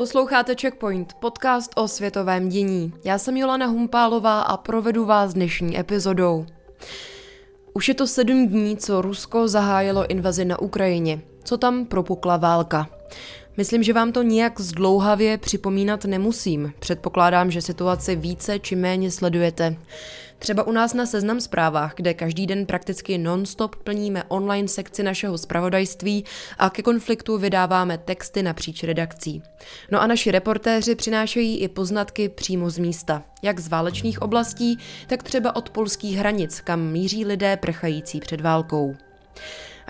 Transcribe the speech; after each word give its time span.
Posloucháte 0.00 0.54
Checkpoint, 0.60 1.14
podcast 1.14 1.70
o 1.76 1.88
světovém 1.88 2.48
dění. 2.48 2.92
Já 3.04 3.18
jsem 3.18 3.36
Jolana 3.36 3.66
Humpálová 3.66 4.40
a 4.40 4.56
provedu 4.56 5.04
vás 5.04 5.34
dnešní 5.34 5.78
epizodou. 5.78 6.46
Už 7.74 7.88
je 7.88 7.94
to 7.94 8.06
sedm 8.06 8.48
dní, 8.48 8.76
co 8.76 9.02
Rusko 9.02 9.48
zahájilo 9.48 10.06
invazi 10.06 10.44
na 10.44 10.60
Ukrajině. 10.60 11.20
Co 11.44 11.58
tam 11.58 11.84
propukla 11.84 12.36
válka? 12.36 12.88
Myslím, 13.60 13.82
že 13.82 13.92
vám 13.92 14.12
to 14.12 14.22
nijak 14.22 14.60
zdlouhavě 14.60 15.38
připomínat 15.38 16.04
nemusím. 16.04 16.72
Předpokládám, 16.78 17.50
že 17.50 17.62
situaci 17.62 18.16
více 18.16 18.58
či 18.58 18.76
méně 18.76 19.10
sledujete. 19.10 19.76
Třeba 20.38 20.62
u 20.62 20.72
nás 20.72 20.94
na 20.94 21.06
Seznam 21.06 21.40
zprávách, 21.40 21.94
kde 21.96 22.14
každý 22.14 22.46
den 22.46 22.66
prakticky 22.66 23.18
non-stop 23.18 23.76
plníme 23.76 24.24
online 24.28 24.68
sekci 24.68 25.02
našeho 25.02 25.38
zpravodajství 25.38 26.24
a 26.58 26.70
ke 26.70 26.82
konfliktu 26.82 27.38
vydáváme 27.38 27.98
texty 27.98 28.42
napříč 28.42 28.82
redakcí. 28.82 29.42
No 29.90 30.00
a 30.00 30.06
naši 30.06 30.30
reportéři 30.30 30.94
přinášejí 30.94 31.58
i 31.60 31.68
poznatky 31.68 32.28
přímo 32.28 32.70
z 32.70 32.78
místa, 32.78 33.22
jak 33.42 33.60
z 33.60 33.68
válečných 33.68 34.22
oblastí, 34.22 34.78
tak 35.06 35.22
třeba 35.22 35.56
od 35.56 35.70
polských 35.70 36.16
hranic, 36.16 36.60
kam 36.60 36.80
míří 36.80 37.24
lidé 37.24 37.56
prchající 37.56 38.20
před 38.20 38.40
válkou. 38.40 38.96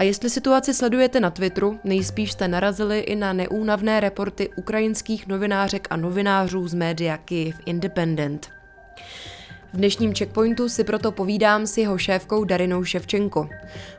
A 0.00 0.02
jestli 0.02 0.30
situaci 0.30 0.74
sledujete 0.74 1.20
na 1.20 1.30
Twitteru, 1.30 1.80
nejspíš 1.84 2.32
jste 2.32 2.48
narazili 2.48 2.98
i 2.98 3.16
na 3.16 3.32
neúnavné 3.32 4.00
reporty 4.00 4.48
ukrajinských 4.56 5.26
novinářek 5.26 5.88
a 5.90 5.96
novinářů 5.96 6.68
z 6.68 6.74
média 6.74 7.16
Kyiv 7.16 7.56
Independent. 7.66 8.48
V 9.72 9.76
dnešním 9.76 10.14
checkpointu 10.14 10.68
si 10.68 10.84
proto 10.84 11.12
povídám 11.12 11.66
s 11.66 11.78
jeho 11.78 11.98
šéfkou 11.98 12.44
Darinou 12.44 12.84
Ševčenko. 12.84 13.48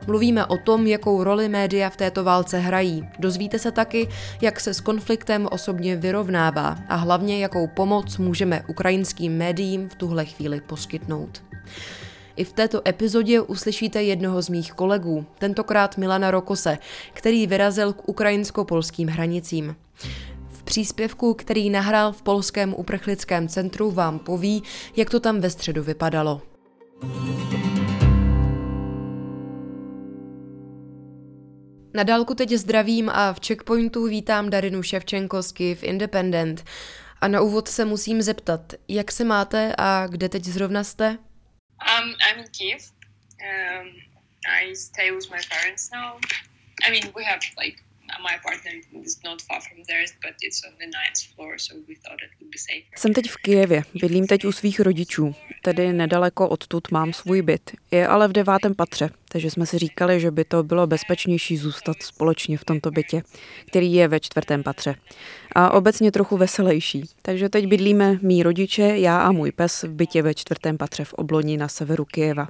Mluvíme 0.06 0.46
o 0.46 0.56
tom, 0.56 0.86
jakou 0.86 1.24
roli 1.24 1.48
média 1.48 1.90
v 1.90 1.96
této 1.96 2.24
válce 2.24 2.58
hrají. 2.58 3.08
Dozvíte 3.18 3.58
se 3.58 3.72
taky, 3.72 4.08
jak 4.40 4.60
se 4.60 4.74
s 4.74 4.80
konfliktem 4.80 5.48
osobně 5.50 5.96
vyrovnává 5.96 6.78
a 6.88 6.94
hlavně, 6.94 7.38
jakou 7.38 7.66
pomoc 7.66 8.18
můžeme 8.18 8.62
ukrajinským 8.66 9.36
médiím 9.36 9.88
v 9.88 9.94
tuhle 9.94 10.24
chvíli 10.24 10.60
poskytnout. 10.60 11.42
I 12.36 12.44
v 12.44 12.52
této 12.52 12.88
epizodě 12.88 13.40
uslyšíte 13.40 14.02
jednoho 14.02 14.42
z 14.42 14.48
mých 14.48 14.72
kolegů, 14.72 15.26
tentokrát 15.38 15.98
Milana 15.98 16.30
Rokose, 16.30 16.78
který 17.12 17.46
vyrazil 17.46 17.92
k 17.92 18.08
ukrajinsko-polským 18.08 19.08
hranicím. 19.08 19.76
V 20.48 20.62
příspěvku, 20.62 21.34
který 21.34 21.70
nahrál 21.70 22.12
v 22.12 22.22
polském 22.22 22.74
uprchlickém 22.74 23.48
centru, 23.48 23.90
vám 23.90 24.18
poví, 24.18 24.62
jak 24.96 25.10
to 25.10 25.20
tam 25.20 25.40
ve 25.40 25.50
středu 25.50 25.82
vypadalo. 25.82 26.42
Na 31.94 32.02
dálku 32.02 32.34
teď 32.34 32.50
zdravím 32.50 33.08
a 33.08 33.32
v 33.32 33.40
checkpointu 33.46 34.04
vítám 34.04 34.50
Darinu 34.50 34.82
Ševčenko 34.82 35.42
z 35.42 35.52
Independent. 35.82 36.64
A 37.20 37.28
na 37.28 37.40
úvod 37.40 37.68
se 37.68 37.84
musím 37.84 38.22
zeptat, 38.22 38.72
jak 38.88 39.12
se 39.12 39.24
máte 39.24 39.74
a 39.78 40.06
kde 40.06 40.28
teď 40.28 40.44
zrovna 40.44 40.84
jste? 40.84 41.18
Um, 41.82 42.14
I'm 42.24 42.38
in 42.38 42.48
Kiev. 42.48 42.90
Um, 43.42 43.92
I 44.46 44.72
stay 44.72 45.10
with 45.10 45.30
my 45.30 45.40
parents 45.50 45.90
now. 45.92 46.18
I 46.84 46.90
mean, 46.90 47.12
we 47.14 47.24
have 47.24 47.42
like 47.56 47.82
Jsem 52.96 53.12
teď 53.12 53.30
v 53.30 53.36
Kijevě, 53.36 53.82
bydlím 53.94 54.26
teď 54.26 54.44
u 54.44 54.52
svých 54.52 54.80
rodičů, 54.80 55.34
tedy 55.62 55.92
nedaleko 55.92 56.48
odtud 56.48 56.90
mám 56.90 57.12
svůj 57.12 57.42
byt. 57.42 57.70
Je 57.90 58.06
ale 58.06 58.28
v 58.28 58.32
devátém 58.32 58.74
patře, 58.74 59.10
takže 59.28 59.50
jsme 59.50 59.66
si 59.66 59.78
říkali, 59.78 60.20
že 60.20 60.30
by 60.30 60.44
to 60.44 60.62
bylo 60.62 60.86
bezpečnější 60.86 61.56
zůstat 61.56 62.02
společně 62.02 62.58
v 62.58 62.64
tomto 62.64 62.90
bytě, 62.90 63.22
který 63.66 63.92
je 63.92 64.08
ve 64.08 64.20
čtvrtém 64.20 64.62
patře. 64.62 64.94
A 65.54 65.70
obecně 65.70 66.12
trochu 66.12 66.36
veselější. 66.36 67.04
Takže 67.22 67.48
teď 67.48 67.66
bydlíme 67.66 68.18
mý 68.22 68.42
rodiče, 68.42 68.82
já 68.82 69.20
a 69.20 69.32
můj 69.32 69.52
pes 69.52 69.82
v 69.82 69.92
bytě 69.92 70.22
ve 70.22 70.34
čtvrtém 70.34 70.78
patře 70.78 71.04
v 71.04 71.14
Obloni 71.14 71.56
na 71.56 71.68
severu 71.68 72.04
Kijeva. 72.04 72.48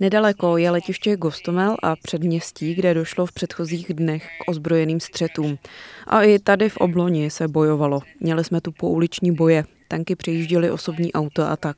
Nedaleko 0.00 0.56
je 0.56 0.70
letiště 0.70 1.16
Gostomel 1.16 1.76
a 1.82 1.96
předměstí, 1.96 2.74
kde 2.74 2.94
došlo 2.94 3.26
v 3.26 3.32
předchozích 3.32 3.94
dnech 3.94 4.26
k 4.26 4.48
ozbrojeným 4.48 5.00
střetům. 5.00 5.58
A 6.06 6.22
i 6.22 6.38
tady 6.38 6.68
v 6.68 6.76
Obloni 6.76 7.30
se 7.30 7.48
bojovalo. 7.48 8.00
Měli 8.20 8.44
jsme 8.44 8.60
tu 8.60 8.72
pouliční 8.72 9.34
boje, 9.34 9.64
tanky 9.88 10.16
přejížděly 10.16 10.70
osobní 10.70 11.12
auto 11.12 11.42
a 11.42 11.56
tak. 11.56 11.76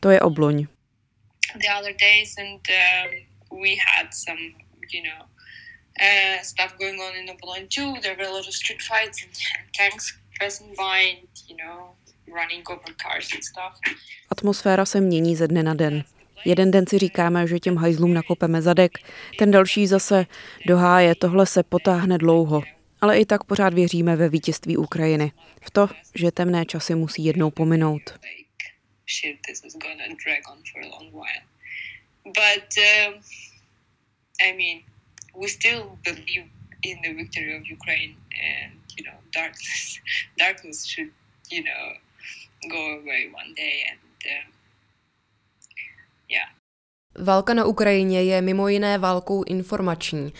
To 0.00 0.10
je 0.10 0.20
Obloň. 0.20 0.66
The 1.54 1.68
other 1.80 1.94
days 2.00 2.34
and 2.38 2.60
um, 2.68 3.60
we 3.62 3.70
had 3.70 4.14
some, 4.14 4.40
you 4.92 5.02
know, 5.02 5.20
uh, 6.00 6.42
stuff 6.42 6.76
going 6.78 7.00
on 7.00 7.16
in 7.16 7.30
Obolon 7.30 7.68
too. 7.68 8.00
There 8.02 8.16
were 8.16 8.28
a 8.28 8.32
lot 8.32 8.48
of 8.48 8.54
street 8.54 8.82
fights 8.82 9.24
and 9.24 9.32
tanks 9.78 10.14
passing 10.40 10.76
by 10.76 10.98
and, 11.10 11.28
you 11.48 11.56
know, 11.56 11.96
running 12.26 12.62
over 12.68 12.94
cars 13.02 13.28
and 13.34 13.44
stuff. 13.44 13.96
Atmosféra 14.30 14.84
se 14.84 15.00
mění 15.00 15.36
ze 15.36 15.48
dne 15.48 15.62
na 15.62 15.74
den. 15.74 16.04
Jeden 16.46 16.70
den 16.70 16.86
si 16.86 16.98
říkáme, 16.98 17.46
že 17.46 17.58
těm 17.58 17.76
hajzlům 17.76 18.14
nakopeme 18.14 18.62
zadek, 18.62 18.98
ten 19.38 19.50
další 19.50 19.86
zase 19.86 20.26
doháje, 20.66 21.14
tohle 21.14 21.46
se 21.46 21.62
potáhne 21.62 22.18
dlouho. 22.18 22.62
Ale 23.00 23.18
i 23.18 23.26
tak 23.26 23.44
pořád 23.44 23.74
věříme 23.74 24.16
ve 24.16 24.28
vítězství 24.28 24.76
Ukrajiny. 24.76 25.32
V 25.60 25.70
to, 25.70 25.88
že 26.14 26.30
temné 26.30 26.64
časy 26.64 26.94
musí 26.94 27.24
jednou 27.24 27.50
pominout. 27.50 28.02
Go 42.70 42.78
away 42.78 43.32
one 43.34 43.54
day 43.56 43.84
and, 43.90 44.00
um. 44.46 44.55
Válka 47.18 47.54
na 47.54 47.64
Ukrajině 47.64 48.22
je 48.22 48.42
mimo 48.42 48.68
jiné 48.68 48.98
válkou 48.98 49.44
informační. 49.44 50.32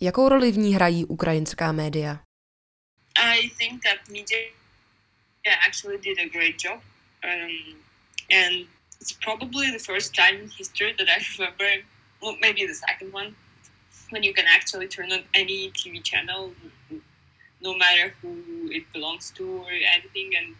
Jakou 0.00 0.28
roli 0.28 0.52
v 0.52 0.58
ní 0.58 0.74
hrají 0.74 1.04
ukrajinská 1.04 1.72
média? 1.72 2.18
I 3.16 3.50
think 3.58 3.82
that 3.82 4.08
media 4.08 4.50
actually 5.66 5.98
did 5.98 6.18
a 6.18 6.28
great 6.28 6.64
job. 6.64 6.80
Um, 7.24 7.76
and 8.30 8.66
it's 9.00 9.12
probably 9.12 9.70
the 9.70 9.78
first 9.78 10.14
time 10.14 10.40
in 10.42 10.50
history 10.58 10.94
that 10.98 11.08
I 11.08 11.22
remember, 11.38 11.84
well, 12.22 12.36
maybe 12.40 12.66
the 12.66 12.74
second 12.74 13.12
one, 13.14 13.34
when 14.10 14.24
you 14.24 14.34
can 14.34 14.46
actually 14.46 14.88
turn 14.88 15.12
on 15.12 15.22
any 15.34 15.70
TV 15.70 16.02
channel, 16.02 16.52
no 17.60 17.74
matter 17.74 18.14
who 18.20 18.36
it 18.70 18.84
belongs 18.92 19.30
to 19.36 19.44
or 19.62 19.70
anything, 19.96 20.32
and 20.38 20.54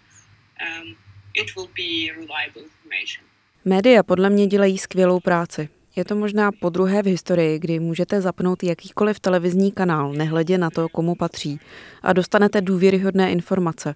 um, 0.61 0.97
it 1.35 1.57
will 1.57 1.71
be 1.75 2.13
reliable 2.13 2.63
information. 2.63 3.25
Média 3.67 4.03
podle 4.03 4.31
mě 4.31 4.47
dělají 4.47 4.79
skvělou 4.79 5.21
práci. 5.21 5.69
Je 5.97 6.05
to 6.05 6.17
možná 6.17 6.51
po 6.61 6.71
druhé 6.71 7.03
v 7.03 7.07
historii, 7.07 7.59
kdy 7.59 7.81
můžete 7.81 8.21
zapnout 8.21 8.63
jakýkoliv 8.63 9.21
televizní 9.21 9.73
kanál, 9.73 10.13
nehledě 10.13 10.59
na 10.59 10.71
to, 10.71 10.89
komu 10.89 11.15
patří, 11.15 11.61
a 12.03 12.13
dostanete 12.13 12.61
důvěryhodné 12.61 13.33
informace. 13.33 13.95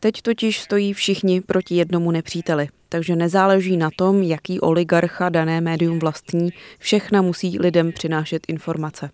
Teď 0.00 0.22
totiž 0.22 0.60
stojí 0.60 0.92
všichni 0.92 1.40
proti 1.40 1.74
jednomu 1.74 2.10
nepříteli, 2.10 2.68
takže 2.88 3.16
nezáleží 3.16 3.76
na 3.76 3.90
tom, 3.96 4.22
jaký 4.22 4.60
oligarcha 4.60 5.28
dané 5.28 5.60
médium 5.60 5.98
vlastní, 5.98 6.50
všechna 6.78 7.22
musí 7.22 7.58
lidem 7.58 7.92
přinášet 7.92 8.42
informace. 8.48 9.10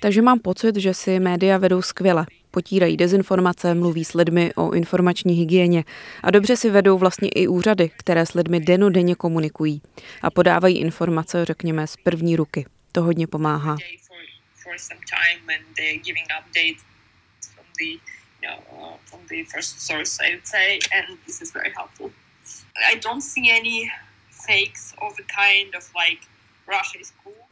Takže 0.00 0.22
mám 0.22 0.38
pocit, 0.38 0.76
že 0.76 0.94
si 0.94 1.20
média 1.20 1.58
vedou 1.58 1.82
skvěle. 1.82 2.26
Potírají 2.54 2.96
dezinformace, 2.96 3.74
mluví 3.74 4.04
s 4.04 4.14
lidmi 4.14 4.54
o 4.54 4.72
informační 4.72 5.34
hygieně 5.34 5.84
a 6.22 6.30
dobře 6.30 6.56
si 6.56 6.70
vedou 6.70 6.98
vlastně 6.98 7.28
i 7.28 7.46
úřady, 7.46 7.90
které 7.96 8.26
s 8.26 8.34
lidmi 8.34 8.60
denodenně 8.60 9.14
komunikují 9.14 9.82
a 10.22 10.30
podávají 10.30 10.78
informace, 10.78 11.44
řekněme, 11.44 11.86
z 11.86 11.96
první 11.96 12.36
ruky. 12.36 12.66
To 12.92 13.02
hodně 13.02 13.26
pomáhá. 13.26 13.76
uh, 22.02 22.10
I 22.92 23.00
don't 23.00 23.22
see 23.22 23.58
any 23.60 23.90
fakes 24.46 24.94
of 25.00 25.12
a 25.18 25.22
kind 25.22 25.74
of 25.74 25.90
like. 25.94 26.33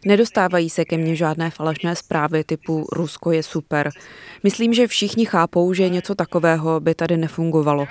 Nedostávají 0.04 0.70
se 0.70 0.84
ke 0.84 0.96
mně 0.96 1.16
žádné 1.16 1.50
falešné 1.50 1.96
zprávy 1.96 2.44
typu 2.44 2.86
Rusko 2.92 3.32
je 3.32 3.42
super. 3.42 3.90
Myslím, 4.42 4.74
že 4.74 4.86
všichni 4.86 5.26
chápou, 5.26 5.72
že 5.72 5.88
něco 5.88 6.14
takového 6.14 6.80
by 6.80 6.94
tady 6.94 7.16
nefungovalo. 7.16 7.86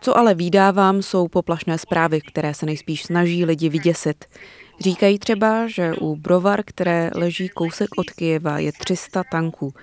Co 0.00 0.16
ale 0.16 0.34
výdávám, 0.34 1.02
jsou 1.02 1.28
poplašné 1.28 1.78
zprávy, 1.78 2.20
které 2.20 2.54
se 2.54 2.66
nejspíš 2.66 3.02
snaží 3.02 3.44
lidi 3.44 3.68
vyděsit. 3.68 4.24
Říkají 4.80 5.18
třeba, 5.18 5.66
že 5.66 5.92
u 6.00 6.16
Brovar, 6.16 6.62
které 6.64 7.10
leží 7.14 7.48
kousek 7.48 7.88
od 7.96 8.10
Kyjeva, 8.10 8.58
je 8.58 8.72
300 8.72 9.22
tanků. 9.30 9.74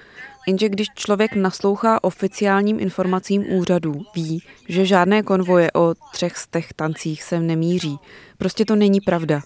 Jenže 0.47 0.69
když 0.69 0.87
člověk 0.95 1.35
naslouchá 1.35 2.03
oficiálním 2.03 2.79
informacím 2.79 3.53
úřadů, 3.53 4.05
ví, 4.15 4.43
že 4.69 4.85
žádné 4.85 5.23
konvoje 5.23 5.71
o 5.71 5.93
třech 6.13 6.37
z 6.37 6.47
těch 6.47 6.73
tancích 6.73 7.23
sem 7.23 7.47
nemíří. 7.47 7.97
Prostě 8.37 8.65
to 8.65 8.75
není 8.75 9.01
pravda. 9.01 9.41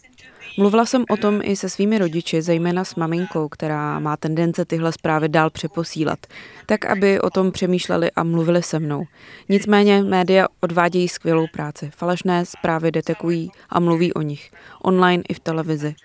Mluvila 0.57 0.85
jsem 0.85 1.05
o 1.09 1.17
tom 1.17 1.41
i 1.43 1.55
se 1.55 1.69
svými 1.69 1.97
rodiči, 1.97 2.41
zejména 2.41 2.83
s 2.83 2.95
maminkou, 2.95 3.49
která 3.49 3.99
má 3.99 4.17
tendence 4.17 4.65
tyhle 4.65 4.91
zprávy 4.91 5.29
dál 5.29 5.49
přeposílat, 5.49 6.27
tak 6.65 6.85
aby 6.85 7.21
o 7.21 7.29
tom 7.29 7.51
přemýšleli 7.51 8.11
a 8.11 8.23
mluvili 8.23 8.63
se 8.63 8.79
mnou. 8.79 9.05
Nicméně 9.49 10.03
média 10.03 10.47
odvádějí 10.59 11.07
skvělou 11.07 11.47
práci. 11.47 11.91
Falešné 11.95 12.45
zprávy 12.45 12.91
detekují 12.91 13.51
a 13.69 13.79
mluví 13.79 14.13
o 14.13 14.21
nich. 14.21 14.51
Online 14.83 15.23
i 15.29 15.33
v 15.33 15.39
televizi. 15.39 15.95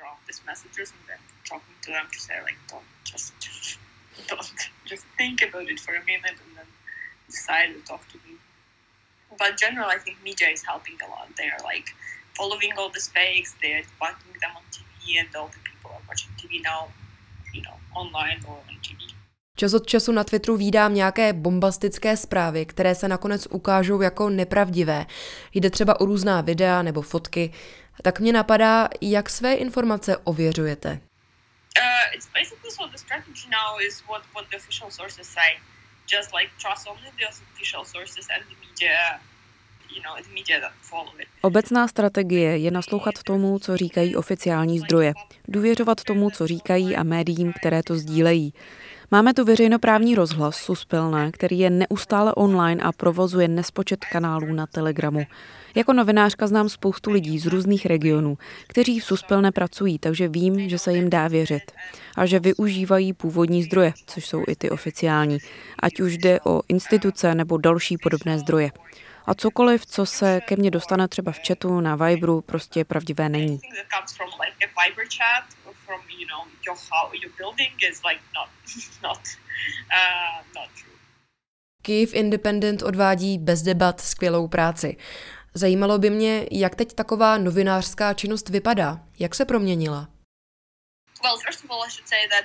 But 9.31 9.57
generally, 9.61 9.97
I 9.97 9.99
think 10.05 10.19
media 10.25 10.49
is 10.53 10.63
helping 10.67 11.03
a 11.03 11.07
lot. 11.07 11.29
They 11.37 11.49
are 11.49 11.63
like 11.75 11.89
following 12.41 12.73
all 12.79 12.91
the 12.99 13.05
fakes, 13.15 13.51
they're 13.61 13.85
putting 14.01 14.35
them 14.43 14.53
on 14.59 14.65
TV, 14.77 15.21
and 15.21 15.29
all 15.37 15.49
the 15.57 15.63
people 15.69 15.91
are 15.97 16.05
watching 16.09 16.33
TV 16.41 16.53
now, 16.71 16.81
you 17.55 17.63
know, 17.67 17.77
online 18.01 18.41
or 18.49 18.59
on 18.69 18.77
TV. 18.87 19.01
Čas 19.57 19.75
od 19.75 19.87
času 19.87 20.13
na 20.13 20.25
Twitteru 20.25 20.57
vídám 20.57 20.95
nějaké 20.95 21.33
bombastické 21.33 22.17
zprávy, 22.17 22.67
které 22.67 22.95
se 22.95 23.09
nakonec 23.09 23.47
ukážou 23.51 24.01
jako 24.01 24.31
nepravdivé. 24.31 25.07
Jde 25.55 25.71
třeba 25.71 26.01
o 26.01 26.05
různá 26.05 26.41
videa 26.41 26.83
nebo 26.83 27.03
fotky. 27.03 27.53
Tak 28.03 28.21
mě 28.21 28.33
napadá, 28.33 28.89
jak 29.01 29.31
své 29.31 29.55
informace 29.55 30.17
ověřujete. 30.17 30.91
Uh, 30.91 32.15
it's 32.15 32.29
basically 32.35 32.71
so 32.71 32.93
the 32.93 32.99
strategy 32.99 33.49
now 33.51 33.81
is 33.81 34.03
what, 34.09 34.23
what 34.35 34.45
the 34.51 34.57
official 34.57 34.91
sources 34.91 35.29
say. 35.29 35.51
Just 36.13 36.31
like 36.35 36.51
trust 36.59 36.89
only 36.89 37.11
the 37.19 37.27
official 37.29 37.85
sources 37.85 38.27
and 38.35 38.43
the 38.49 38.57
media 38.67 39.21
Obecná 41.43 41.89
strategie 41.89 42.59
je 42.59 42.71
naslouchat 42.71 43.15
tomu, 43.25 43.59
co 43.59 43.77
říkají 43.77 44.17
oficiální 44.17 44.79
zdroje, 44.79 45.13
důvěřovat 45.49 46.05
tomu, 46.05 46.31
co 46.31 46.47
říkají 46.47 46.97
a 46.97 47.03
médiím, 47.03 47.53
které 47.53 47.83
to 47.83 47.97
sdílejí. 47.97 48.53
Máme 49.11 49.35
tu 49.35 49.45
veřejnoprávní 49.45 50.15
rozhlas 50.15 50.57
Suspilné, 50.57 51.33
který 51.33 51.59
je 51.59 51.71
neustále 51.71 52.35
online 52.35 52.83
a 52.83 52.93
provozuje 52.93 53.49
nespočet 53.49 54.05
kanálů 54.05 54.53
na 54.53 54.67
Telegramu. 54.67 55.27
Jako 55.75 55.93
novinářka 55.93 56.47
znám 56.47 56.69
spoustu 56.69 57.11
lidí 57.11 57.39
z 57.39 57.47
různých 57.47 57.87
regionů, 57.87 58.39
kteří 58.67 59.01
v 59.01 59.05
Suspilné 59.05 59.53
pracují, 59.53 59.99
takže 59.99 60.29
vím, 60.29 60.69
že 60.69 60.79
se 60.79 60.93
jim 60.93 61.11
dá 61.11 61.29
věřit. 61.29 61.73
A 62.17 62.27
že 62.27 62.41
využívají 62.41 63.13
původní 63.13 63.63
zdroje, 63.63 63.93
což 64.07 64.27
jsou 64.27 64.45
i 64.49 64.57
ty 64.57 64.71
oficiální, 64.71 65.39
ať 65.83 66.01
už 66.01 66.19
jde 66.19 66.41
o 66.41 66.63
instituce 66.69 67.35
nebo 67.35 67.59
další 67.59 67.97
podobné 67.99 68.39
zdroje. 68.39 68.71
A 69.31 69.35
cokoliv, 69.35 69.87
co 69.87 70.07
se 70.07 70.41
ke 70.41 70.57
mně 70.57 70.71
dostane 70.71 71.09
třeba 71.09 71.33
v 71.33 71.39
chatu, 71.47 71.81
na 71.81 71.97
Viberu, 71.97 72.41
prostě 72.41 72.85
pravdivé 72.85 73.29
není. 73.29 73.61
Kyiv 81.83 82.15
Independent 82.15 82.83
odvádí 82.83 83.39
bez 83.39 83.63
debat 83.63 84.01
skvělou 84.01 84.49
práci. 84.49 84.97
Zajímalo 85.55 85.99
by 85.99 86.11
mě, 86.11 86.47
jak 86.51 86.75
teď 86.75 86.93
taková 86.93 87.39
novinářská 87.39 88.15
činnost 88.15 88.49
vypadá, 88.49 89.01
jak 89.19 89.35
se 89.35 89.45
proměnila. 89.45 90.09
Well, 91.23 91.39
first 91.47 91.65
of 91.65 91.71
all, 91.71 91.85
I 91.85 91.91
should 91.91 92.09
say 92.09 92.29
that 92.29 92.45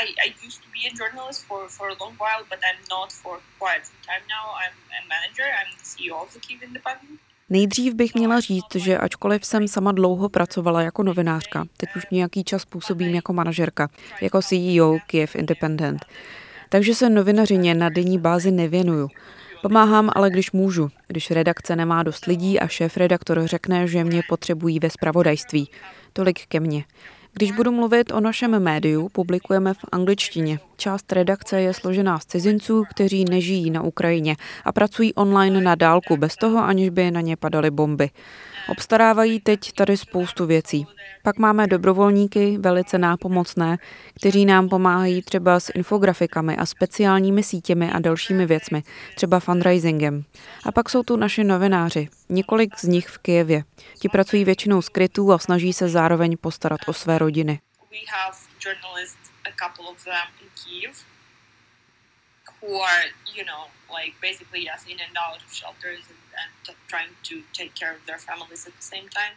I, 0.00 0.04
I 0.26 0.28
used 0.46 0.60
to 0.64 0.68
be 0.76 0.82
a 0.90 0.92
journalist 1.00 1.40
for, 1.48 1.68
for 1.68 1.86
a 1.88 1.96
long 2.00 2.14
while, 2.22 2.42
but 2.50 2.58
I'm 2.68 2.80
not 2.90 3.12
for 3.12 3.34
quite 3.58 3.82
some 3.88 4.02
time 4.08 4.24
now. 4.36 4.46
I'm 4.62 4.74
a 4.98 5.00
manager. 5.14 5.46
I'm 5.58 5.70
the 5.78 5.84
CEO 5.90 6.22
of 6.22 6.32
the 6.34 6.40
Kyiv 6.40 6.62
Independent. 6.62 7.20
Nejdřív 7.50 7.94
bych 7.94 8.14
měla 8.14 8.40
říct, 8.40 8.74
že 8.74 8.98
ačkoliv 8.98 9.44
jsem 9.44 9.68
sama 9.68 9.92
dlouho 9.92 10.28
pracovala 10.28 10.82
jako 10.82 11.02
novinářka, 11.02 11.64
teď 11.76 11.88
už 11.96 12.06
nějaký 12.10 12.44
čas 12.44 12.64
působím 12.64 13.14
jako 13.14 13.32
manažerka, 13.32 13.88
jako 14.20 14.42
CEO 14.42 14.98
Kiev 15.06 15.34
Independent. 15.34 16.04
Takže 16.68 16.94
se 16.94 17.10
novinařině 17.10 17.74
na 17.74 17.88
denní 17.88 18.18
bázi 18.18 18.50
nevěnuju. 18.50 19.08
Pomáhám 19.62 20.10
ale, 20.14 20.30
když 20.30 20.52
můžu, 20.52 20.90
když 21.06 21.30
redakce 21.30 21.76
nemá 21.76 22.02
dost 22.02 22.24
lidí 22.24 22.60
a 22.60 22.68
šéf 22.68 22.96
redaktor 22.96 23.46
řekne, 23.46 23.86
že 23.86 24.04
mě 24.04 24.22
potřebují 24.28 24.78
ve 24.78 24.90
spravodajství. 24.90 25.70
Tolik 26.12 26.46
ke 26.46 26.60
mně. 26.60 26.84
Když 27.34 27.52
budu 27.52 27.72
mluvit 27.72 28.12
o 28.12 28.20
našem 28.20 28.62
médiu, 28.62 29.08
publikujeme 29.08 29.74
v 29.74 29.84
angličtině. 29.92 30.58
Část 30.76 31.12
redakce 31.12 31.60
je 31.60 31.74
složená 31.74 32.18
z 32.18 32.26
cizinců, 32.26 32.84
kteří 32.90 33.24
nežijí 33.24 33.70
na 33.70 33.82
Ukrajině 33.82 34.36
a 34.64 34.72
pracují 34.72 35.14
online 35.14 35.60
na 35.60 35.74
dálku 35.74 36.16
bez 36.16 36.36
toho, 36.36 36.64
aniž 36.64 36.90
by 36.90 37.10
na 37.10 37.20
ně 37.20 37.36
padaly 37.36 37.70
bomby. 37.70 38.10
Obstarávají 38.68 39.40
teď 39.40 39.72
tady 39.72 39.96
spoustu 39.96 40.46
věcí. 40.46 40.86
Pak 41.22 41.38
máme 41.38 41.66
dobrovolníky, 41.66 42.58
velice 42.58 42.98
nápomocné, 42.98 43.78
kteří 44.14 44.44
nám 44.44 44.68
pomáhají 44.68 45.22
třeba 45.22 45.60
s 45.60 45.72
infografikami 45.74 46.56
a 46.56 46.66
speciálními 46.66 47.42
sítěmi 47.42 47.92
a 47.92 47.98
dalšími 47.98 48.46
věcmi, 48.46 48.82
třeba 49.14 49.40
fundraisingem. 49.40 50.24
A 50.66 50.72
pak 50.72 50.90
jsou 50.90 51.02
tu 51.02 51.16
naši 51.16 51.44
novináři, 51.44 52.08
několik 52.28 52.78
z 52.78 52.82
nich 52.82 53.08
v 53.08 53.18
Kijevě. 53.18 53.64
Ti 53.98 54.08
pracují 54.08 54.44
většinou 54.44 54.82
skrytů 54.82 55.32
a 55.32 55.38
snaží 55.38 55.72
se 55.72 55.88
zároveň 55.88 56.36
postarat 56.40 56.80
o 56.86 56.92
své 56.92 57.18
rodiny. 57.18 57.60
who 62.62 62.78
are, 62.78 63.10
you 63.34 63.44
know, 63.44 63.66
like 63.90 64.14
basically 64.22 64.62
yes, 64.70 64.86
in 64.86 64.98
and 65.02 65.18
out 65.18 65.42
of 65.42 65.50
shelters 65.52 66.06
and 66.08 66.21
and 66.38 66.76
trying 66.88 67.12
to 67.28 67.34
take 67.58 67.72
care 67.80 67.96
of 67.96 68.02
their 68.06 68.18
families 68.18 68.66
at 68.66 68.72
the 68.72 68.86
same 68.92 69.08
time. 69.18 69.34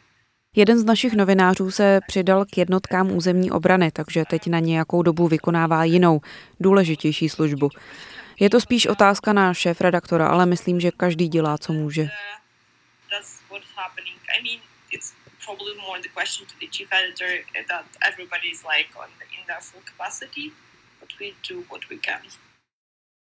Jeden 0.56 0.80
z 0.80 0.84
našich 0.84 1.14
novinářů 1.14 1.72
se 1.72 2.00
přidal 2.08 2.46
k 2.46 2.58
jednotkám 2.58 3.12
územní 3.12 3.52
obrany, 3.52 3.92
takže 3.92 4.24
teď 4.30 4.48
na 4.48 4.60
nějakou 4.60 5.04
dobu 5.04 5.28
vykonává 5.28 5.84
jinou, 5.84 6.22
důležitější 6.60 7.30
službu. 7.30 7.70
Je 8.40 8.50
to 8.50 8.62
spíš 8.62 8.88
otázka 8.88 9.34
na 9.34 9.54
šéf 9.54 9.82
redaktora, 9.82 10.28
ale 10.28 10.46
myslím, 10.46 10.80
že 10.80 10.92
každý 10.92 11.28
dělá, 11.28 11.58
co 11.58 11.74
může. 11.74 12.10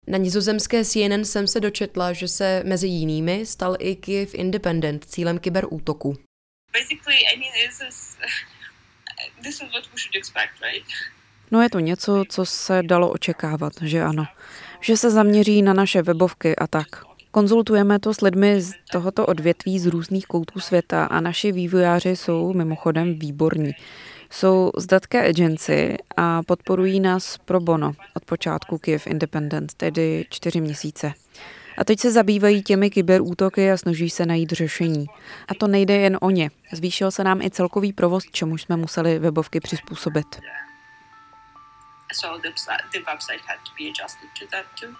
Na 0.06 0.18
nizozemské 0.18 0.84
CNN 0.84 1.24
jsem 1.24 1.46
se 1.46 1.60
dočetla, 1.60 2.12
že 2.12 2.28
se 2.28 2.62
mezi 2.66 2.86
jinými 2.86 3.46
stal 3.46 3.76
i 3.78 3.96
Kiev 3.96 4.34
Independent 4.34 5.04
cílem 5.04 5.38
kyberútoku. 5.38 6.16
No 11.50 11.62
je 11.62 11.70
to 11.70 11.78
něco, 11.78 12.24
co 12.28 12.44
se 12.44 12.82
dalo 12.82 13.10
očekávat, 13.10 13.72
že 13.82 14.02
ano. 14.02 14.26
Že 14.80 14.96
se 14.96 15.10
zaměří 15.10 15.62
na 15.62 15.72
naše 15.72 16.02
webovky 16.02 16.56
a 16.56 16.66
tak. 16.66 16.86
Konzultujeme 17.30 17.98
to 17.98 18.14
s 18.14 18.20
lidmi 18.20 18.60
z 18.60 18.72
tohoto 18.92 19.26
odvětví 19.26 19.78
z 19.78 19.86
různých 19.86 20.26
koutů 20.26 20.60
světa 20.60 21.04
a 21.04 21.20
naši 21.20 21.52
vývojáři 21.52 22.16
jsou 22.16 22.52
mimochodem 22.52 23.18
výborní. 23.18 23.72
Jsou 24.30 24.70
z 24.76 24.86
datké 24.86 25.28
agency 25.28 25.96
a 26.16 26.42
podporují 26.42 27.00
nás 27.00 27.38
pro 27.38 27.60
bono 27.60 27.92
od 28.14 28.24
počátku 28.24 28.78
Kiev 28.78 29.06
Independent, 29.06 29.74
tedy 29.74 30.26
čtyři 30.30 30.60
měsíce. 30.60 31.12
A 31.78 31.84
teď 31.84 32.00
se 32.00 32.12
zabývají 32.12 32.62
těmi 32.62 32.90
kyberútoky 32.90 33.70
a 33.70 33.76
snaží 33.76 34.10
se 34.10 34.26
najít 34.26 34.52
řešení. 34.52 35.06
A 35.48 35.54
to 35.54 35.66
nejde 35.66 35.96
jen 35.96 36.18
o 36.20 36.30
ně. 36.30 36.50
Zvýšil 36.72 37.10
se 37.10 37.24
nám 37.24 37.42
i 37.42 37.50
celkový 37.50 37.92
provoz, 37.92 38.24
čemu 38.32 38.58
jsme 38.58 38.76
museli 38.76 39.18
webovky 39.18 39.60
přizpůsobit. 39.60 40.26
So 42.12 42.38
the, 42.42 42.48
the 42.92 43.04
website 43.06 43.40
had 43.46 43.58
to 43.64 43.72
be 43.78 43.88
adjusted 43.90 44.28
to 44.38 44.46
that 44.46 44.64
too. 44.80 44.94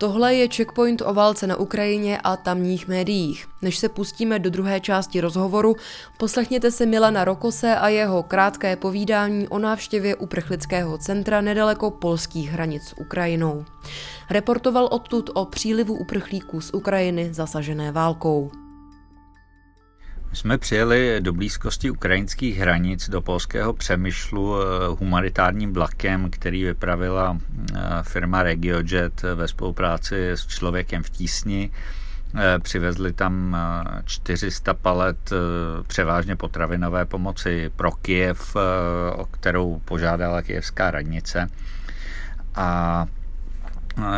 Tohle 0.00 0.34
je 0.34 0.48
checkpoint 0.48 1.02
o 1.06 1.14
válce 1.14 1.46
na 1.46 1.56
Ukrajině 1.56 2.20
a 2.24 2.36
tamních 2.36 2.88
médiích. 2.88 3.46
Než 3.62 3.78
se 3.78 3.88
pustíme 3.88 4.38
do 4.38 4.50
druhé 4.50 4.80
části 4.80 5.20
rozhovoru, 5.20 5.76
poslechněte 6.18 6.70
se 6.70 6.86
Milana 6.86 7.24
Rokose 7.24 7.76
a 7.76 7.88
jeho 7.88 8.22
krátké 8.22 8.76
povídání 8.76 9.48
o 9.48 9.58
návštěvě 9.58 10.16
uprchlického 10.16 10.98
centra 10.98 11.40
nedaleko 11.40 11.90
polských 11.90 12.50
hranic 12.50 12.82
s 12.82 12.98
Ukrajinou. 12.98 13.64
Reportoval 14.30 14.88
odtud 14.90 15.30
o 15.34 15.44
přílivu 15.44 15.94
uprchlíků 15.94 16.60
z 16.60 16.70
Ukrajiny 16.74 17.34
zasažené 17.34 17.92
válkou. 17.92 18.50
My 20.30 20.36
jsme 20.36 20.58
přijeli 20.58 21.20
do 21.20 21.32
blízkosti 21.32 21.90
ukrajinských 21.90 22.58
hranic 22.58 23.08
do 23.08 23.20
polského 23.20 23.72
přemýšlu 23.72 24.56
eh, 24.62 24.64
humanitárním 24.98 25.72
vlakem, 25.72 26.30
který 26.30 26.64
vypravila 26.64 27.38
eh, 27.38 27.78
firma 28.02 28.42
RegioJet 28.42 29.22
ve 29.34 29.48
spolupráci 29.48 30.30
s 30.30 30.46
člověkem 30.46 31.02
v 31.02 31.10
tísni. 31.10 31.70
Eh, 32.36 32.58
přivezli 32.58 33.12
tam 33.12 33.56
400 34.04 34.74
palet 34.74 35.30
převážně 35.86 36.36
potravinové 36.36 37.04
pomoci 37.04 37.70
pro 37.76 37.92
Kiev, 37.92 38.56
o 39.12 39.26
kterou 39.26 39.80
požádala 39.84 40.42
kijevská 40.42 40.90
radnice. 40.90 41.46
A 42.54 43.06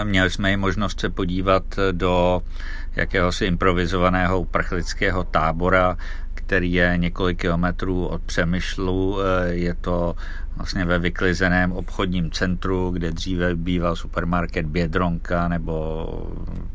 měli 0.05 0.31
jsme 0.31 0.53
i 0.53 0.57
možnost 0.57 1.01
se 1.01 1.11
podívat 1.11 1.65
do 1.93 2.43
jakéhosi 2.97 3.45
improvizovaného 3.45 4.41
uprchlického 4.41 5.25
tábora, 5.25 5.97
který 6.35 6.73
je 6.73 6.95
několik 6.97 7.41
kilometrů 7.41 8.07
od 8.07 8.23
Přemyšlu. 8.23 9.19
Eh, 9.21 9.49
je 9.49 9.75
to 9.75 10.17
vlastně 10.57 10.85
ve 10.85 10.99
vyklizeném 10.99 11.73
obchodním 11.73 12.31
centru, 12.31 12.91
kde 12.91 13.11
dříve 13.11 13.55
býval 13.57 13.97
supermarket 13.97 14.67
Bědronka 14.67 15.49
nebo 15.49 16.07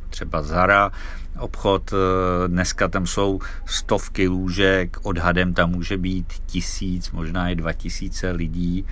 třeba 0.10 0.42
Zara. 0.42 0.92
Obchod, 1.40 1.94
eh, 1.94 2.48
dneska 2.48 2.88
tam 2.88 3.08
jsou 3.08 3.40
stovky 3.66 4.28
lůžek, 4.28 4.98
odhadem 5.04 5.54
tam 5.54 5.72
může 5.72 5.98
být 5.98 6.34
tisíc, 6.46 7.12
možná 7.12 7.50
i 7.50 7.56
dva 7.56 7.74
tisíce 7.74 8.32
lidí. 8.32 8.86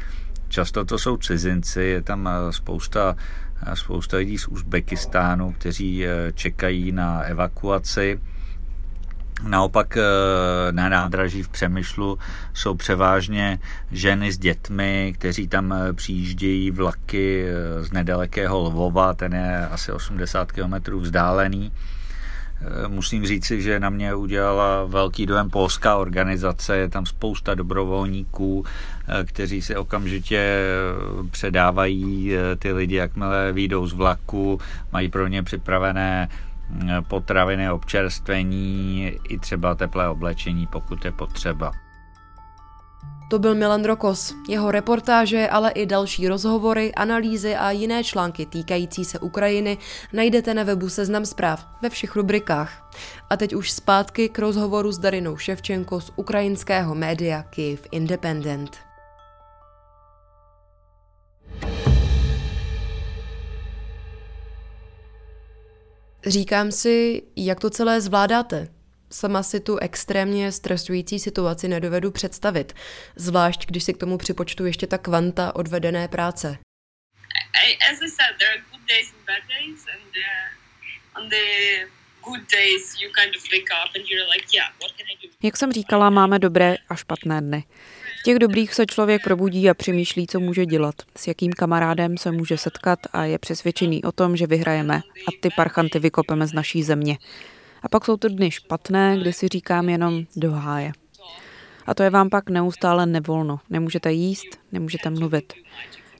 Často 0.49 0.85
to 0.85 0.97
jsou 0.97 1.17
cizinci, 1.17 1.81
je 1.81 2.01
tam 2.01 2.27
eh, 2.27 2.53
spousta 2.53 3.15
spousta 3.73 4.17
lidí 4.17 4.37
z 4.37 4.47
Uzbekistánu, 4.47 5.51
kteří 5.51 6.05
eh, 6.05 6.31
čekají 6.33 6.91
na 6.91 7.21
evakuaci. 7.21 8.19
Naopak 9.47 9.97
eh, 9.97 10.01
na 10.71 10.89
nádraží 10.89 11.43
v 11.43 11.49
Přemyšlu 11.49 12.17
jsou 12.53 12.75
převážně 12.75 13.59
ženy 13.91 14.31
s 14.31 14.37
dětmi, 14.37 15.13
kteří 15.17 15.47
tam 15.47 15.73
eh, 15.73 15.93
přijíždějí 15.93 16.71
vlaky 16.71 17.45
z 17.81 17.91
nedalekého 17.91 18.59
Lvova, 18.59 19.13
ten 19.13 19.33
je 19.33 19.67
asi 19.67 19.91
80 19.91 20.51
km 20.51 20.99
vzdálený. 20.99 21.71
Musím 22.87 23.25
říci, 23.25 23.61
že 23.61 23.79
na 23.79 23.89
mě 23.89 24.15
udělala 24.15 24.85
velký 24.85 25.25
dojem 25.25 25.49
polská 25.49 25.95
organizace, 25.95 26.77
je 26.77 26.89
tam 26.89 27.05
spousta 27.05 27.55
dobrovolníků, 27.55 28.65
Eh, 29.07 29.23
kteří 29.23 29.61
si 29.61 29.75
okamžitě 29.75 30.37
eh, 30.37 31.27
předávají 31.31 32.35
eh, 32.35 32.55
ty 32.55 32.73
lidi, 32.73 32.95
jakmile 32.95 33.51
výjdou 33.51 33.87
z 33.87 33.93
vlaku, 33.93 34.59
mají 34.91 35.09
pro 35.09 35.27
ně 35.27 35.43
připravené 35.43 36.29
potraviny, 37.07 37.71
občerstvení 37.71 39.11
i 39.29 39.39
třeba 39.39 39.75
teplé 39.75 40.09
oblečení, 40.09 40.67
pokud 40.67 41.05
je 41.05 41.11
potřeba. 41.11 41.84
To 43.27 43.39
byl 43.39 43.55
Milan 43.55 43.83
Rokos. 43.83 44.33
Jeho 44.49 44.71
reportáže, 44.71 45.49
ale 45.49 45.71
i 45.71 45.85
další 45.85 46.27
rozhovory, 46.27 46.93
analýzy 46.93 47.55
a 47.55 47.71
jiné 47.71 48.03
články 48.03 48.45
týkající 48.45 49.05
se 49.05 49.19
Ukrajiny 49.19 49.77
najdete 50.13 50.53
na 50.53 50.63
webu 50.63 50.89
Seznam 50.89 51.25
zpráv 51.25 51.67
ve 51.81 51.89
všech 51.89 52.15
rubrikách. 52.15 52.91
A 53.29 53.37
teď 53.37 53.53
už 53.53 53.71
zpátky 53.71 54.29
k 54.29 54.39
rozhovoru 54.39 54.91
s 54.91 54.97
Darinou 54.97 55.37
Ševčenko 55.37 56.01
z 56.01 56.11
ukrajinského 56.15 56.95
média 56.95 57.43
Kyiv 57.43 57.87
Independent. 57.91 58.77
Říkám 66.25 66.71
si, 66.71 67.23
jak 67.35 67.59
to 67.59 67.69
celé 67.69 68.01
zvládáte. 68.01 68.74
Sama 69.09 69.43
si 69.43 69.59
tu 69.59 69.77
extrémně 69.77 70.51
stresující 70.51 71.19
situaci 71.19 71.67
nedovedu 71.67 72.11
představit, 72.11 72.73
zvlášť 73.15 73.65
když 73.65 73.83
si 73.83 73.93
k 73.93 73.97
tomu 73.97 74.17
připočtu 74.17 74.65
ještě 74.65 74.87
ta 74.87 74.97
kvanta 74.97 75.55
odvedené 75.55 76.07
práce. 76.07 76.57
Jak 85.43 85.57
jsem 85.57 85.71
říkala, 85.71 86.09
máme 86.09 86.39
dobré 86.39 86.75
a 86.89 86.95
špatné 86.95 87.41
dny 87.41 87.63
těch 88.25 88.39
dobrých 88.39 88.73
se 88.73 88.85
člověk 88.85 89.23
probudí 89.23 89.69
a 89.69 89.73
přemýšlí, 89.73 90.27
co 90.27 90.39
může 90.39 90.65
dělat, 90.65 90.95
s 91.17 91.27
jakým 91.27 91.53
kamarádem 91.53 92.17
se 92.17 92.31
může 92.31 92.57
setkat 92.57 92.99
a 93.13 93.25
je 93.25 93.39
přesvědčený 93.39 94.03
o 94.03 94.11
tom, 94.11 94.37
že 94.37 94.47
vyhrajeme 94.47 94.95
a 94.97 95.29
ty 95.41 95.49
parchanty 95.55 95.99
vykopeme 95.99 96.47
z 96.47 96.53
naší 96.53 96.83
země. 96.83 97.17
A 97.85 97.89
pak 97.89 98.05
jsou 98.05 98.17
to 98.17 98.29
dny 98.29 98.51
špatné, 98.51 99.17
kdy 99.21 99.33
si 99.33 99.47
říkám 99.47 99.89
jenom 99.89 100.25
do 100.35 100.51
háje. 100.51 100.91
A 101.85 101.93
to 101.93 102.03
je 102.03 102.09
vám 102.09 102.29
pak 102.29 102.49
neustále 102.49 103.05
nevolno. 103.05 103.59
Nemůžete 103.69 104.11
jíst, 104.11 104.59
nemůžete 104.71 105.09
mluvit. 105.09 105.53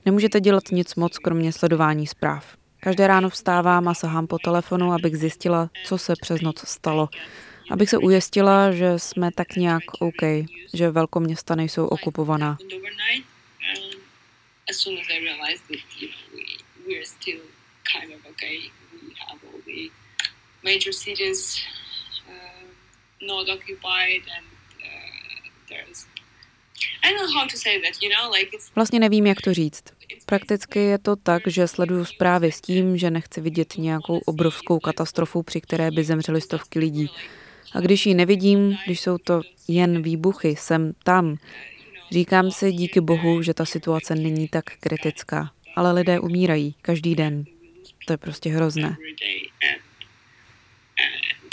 Nemůžete 0.04 0.40
dělat 0.40 0.64
nic 0.72 0.94
moc, 0.94 1.18
kromě 1.18 1.52
sledování 1.52 2.06
zpráv. 2.06 2.56
Každé 2.80 3.06
ráno 3.06 3.30
vstávám 3.30 3.88
a 3.88 3.94
sahám 3.94 4.26
po 4.26 4.38
telefonu, 4.38 4.92
abych 4.92 5.16
zjistila, 5.16 5.70
co 5.84 5.98
se 5.98 6.14
přes 6.22 6.40
noc 6.40 6.68
stalo 6.68 7.08
abych 7.70 7.90
se 7.90 7.98
ujistila, 7.98 8.72
že 8.72 8.98
jsme 8.98 9.32
tak 9.32 9.56
nějak 9.56 9.82
OK, 9.98 10.22
že 10.74 10.90
velkoměsta 10.90 11.54
nejsou 11.54 11.86
okupovaná. 11.86 12.58
Vlastně 28.74 29.00
nevím, 29.00 29.26
jak 29.26 29.40
to 29.40 29.54
říct. 29.54 29.84
Prakticky 30.26 30.78
je 30.78 30.98
to 30.98 31.16
tak, 31.16 31.42
že 31.46 31.68
sleduju 31.68 32.04
zprávy 32.04 32.52
s 32.52 32.60
tím, 32.60 32.96
že 32.96 33.10
nechci 33.10 33.40
vidět 33.40 33.74
nějakou 33.76 34.18
obrovskou 34.18 34.78
katastrofu, 34.78 35.42
při 35.42 35.60
které 35.60 35.90
by 35.90 36.04
zemřely 36.04 36.40
stovky 36.40 36.78
lidí. 36.78 37.10
A 37.72 37.80
když 37.80 38.06
ji 38.06 38.14
nevidím, 38.14 38.78
když 38.86 39.00
jsou 39.00 39.18
to 39.18 39.40
jen 39.68 40.02
výbuchy 40.02 40.56
sem 40.56 40.92
tam, 41.04 41.36
říkám 42.12 42.50
si 42.50 42.72
díky 42.72 43.00
bohu, 43.00 43.42
že 43.42 43.54
ta 43.54 43.64
situace 43.64 44.14
není 44.14 44.48
tak 44.48 44.64
kritická. 44.80 45.52
Ale 45.76 45.92
lidé 45.92 46.20
umírají 46.20 46.74
každý 46.82 47.14
den. 47.14 47.44
To 48.06 48.12
je 48.12 48.16
prostě 48.16 48.50
hrozné. 48.50 48.96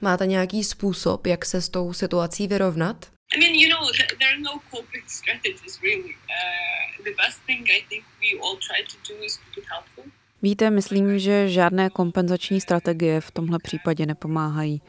Máte 0.00 0.26
nějaký 0.26 0.64
způsob, 0.64 1.26
jak 1.26 1.44
se 1.44 1.60
s 1.60 1.68
tou 1.68 1.92
situací 1.92 2.48
vyrovnat? 2.48 3.06
I 3.36 3.40
mean, 3.40 3.54
you 3.54 3.68
know, 3.68 3.90
there 4.18 4.30
are 4.30 4.40
no 4.40 4.60
coping 4.70 5.04
strategies 5.08 5.80
really. 5.82 6.14
Uh, 6.14 7.04
the 7.04 7.10
best 7.26 7.40
thing 7.46 7.70
I 7.70 7.84
think 7.88 8.04
we 8.20 8.38
all 8.42 8.56
try 8.56 8.84
to 8.90 9.14
do 9.14 9.24
is 9.24 9.36
to 9.36 9.60
be 9.60 9.66
helpful. 9.70 10.04
Víte, 10.42 10.70
myslím, 10.70 11.18
že 11.18 11.48
žádné 11.48 11.90
kompenzační 11.90 12.60
strategie 12.60 13.20
v 13.20 13.30
tomhle 13.30 13.58
případě 13.62 14.06
nepomáhají. 14.06 14.82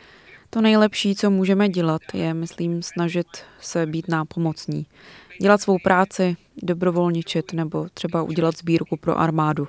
To 0.50 0.62
nejlepší, 0.62 1.15
co 1.15 1.30
můžeme 1.30 1.70
dělat, 1.70 2.01
je, 2.13 2.34
myslím, 2.34 2.84
snažit 2.84 3.27
se 3.60 3.86
být 3.86 4.08
nápomocní. 4.08 4.86
Dělat 5.41 5.62
svou 5.62 5.77
práci, 5.84 6.38
dobrovolničit 6.58 7.53
nebo 7.53 7.88
třeba 7.94 8.24
udělat 8.24 8.58
sbírku 8.58 8.98
pro 8.98 9.20
armádu. 9.20 9.68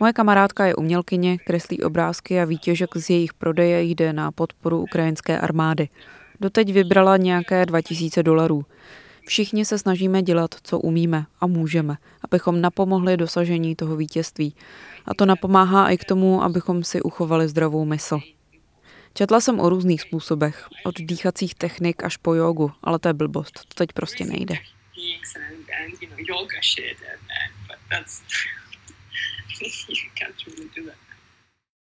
Moje 0.00 0.12
kamarádka 0.12 0.66
je 0.66 0.74
umělkyně, 0.74 1.38
kreslí 1.38 1.82
obrázky 1.82 2.40
a 2.40 2.44
výtěžek 2.44 2.96
z 2.96 3.10
jejich 3.10 3.34
prodeje 3.34 3.82
jde 3.82 4.12
na 4.12 4.32
podporu 4.32 4.82
ukrajinské 4.82 5.38
armády. 5.38 5.88
Doteď 6.40 6.72
vybrala 6.72 7.16
nějaké 7.16 7.66
2000 7.66 8.22
dolarů. 8.22 8.64
Všichni 9.26 9.64
se 9.64 9.78
snažíme 9.78 10.22
dělat, 10.22 10.54
co 10.62 10.78
umíme 10.78 11.26
a 11.40 11.46
můžeme, 11.46 11.96
abychom 12.24 12.60
napomohli 12.60 13.16
dosažení 13.16 13.76
toho 13.76 13.96
vítězství. 13.96 14.54
A 15.06 15.14
to 15.14 15.26
napomáhá 15.26 15.90
i 15.90 15.96
k 15.96 16.04
tomu, 16.04 16.42
abychom 16.42 16.84
si 16.84 17.02
uchovali 17.02 17.48
zdravou 17.48 17.84
mysl. 17.84 18.20
Četla 19.14 19.40
jsem 19.40 19.60
o 19.60 19.68
různých 19.68 20.02
způsobech, 20.02 20.68
od 20.84 20.94
dýchacích 20.98 21.54
technik 21.54 22.04
až 22.04 22.16
po 22.16 22.34
jogu, 22.34 22.72
ale 22.82 22.98
to 22.98 23.08
je 23.08 23.14
blbost, 23.14 23.52
to 23.52 23.74
teď 23.74 23.92
prostě 23.92 24.24
nejde. 24.24 24.54